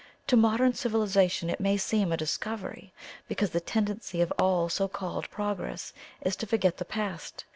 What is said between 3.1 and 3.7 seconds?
because the